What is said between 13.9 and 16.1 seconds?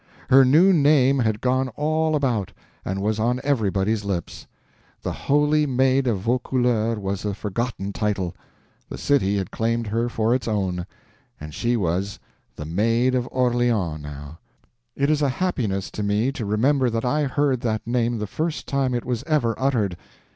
now. It is a happiness to